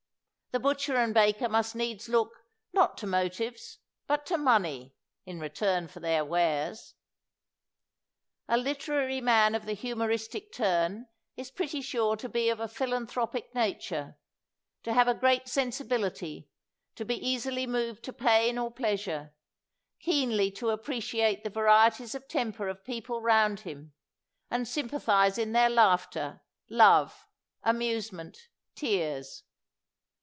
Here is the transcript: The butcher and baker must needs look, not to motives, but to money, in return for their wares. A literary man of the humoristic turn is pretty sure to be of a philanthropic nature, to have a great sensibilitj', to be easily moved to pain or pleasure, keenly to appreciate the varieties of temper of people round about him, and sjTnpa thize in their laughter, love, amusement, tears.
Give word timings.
The 0.53 0.59
butcher 0.59 0.97
and 0.97 1.13
baker 1.13 1.47
must 1.47 1.77
needs 1.77 2.09
look, 2.09 2.43
not 2.73 2.97
to 2.97 3.07
motives, 3.07 3.77
but 4.05 4.25
to 4.25 4.37
money, 4.37 4.93
in 5.25 5.39
return 5.39 5.87
for 5.87 6.01
their 6.01 6.25
wares. 6.25 6.93
A 8.49 8.57
literary 8.57 9.21
man 9.21 9.55
of 9.55 9.65
the 9.65 9.71
humoristic 9.75 10.51
turn 10.51 11.07
is 11.37 11.51
pretty 11.51 11.79
sure 11.81 12.17
to 12.17 12.27
be 12.27 12.49
of 12.49 12.59
a 12.59 12.67
philanthropic 12.67 13.55
nature, 13.55 14.17
to 14.83 14.91
have 14.91 15.07
a 15.07 15.13
great 15.13 15.45
sensibilitj', 15.45 16.49
to 16.95 17.05
be 17.05 17.15
easily 17.15 17.65
moved 17.65 18.03
to 18.03 18.11
pain 18.11 18.57
or 18.57 18.69
pleasure, 18.71 19.33
keenly 20.01 20.51
to 20.51 20.69
appreciate 20.71 21.45
the 21.45 21.49
varieties 21.49 22.13
of 22.13 22.27
temper 22.27 22.67
of 22.67 22.83
people 22.83 23.21
round 23.21 23.59
about 23.61 23.65
him, 23.71 23.93
and 24.49 24.65
sjTnpa 24.65 25.01
thize 25.01 25.37
in 25.37 25.53
their 25.53 25.69
laughter, 25.69 26.41
love, 26.69 27.25
amusement, 27.63 28.49
tears. 28.75 29.43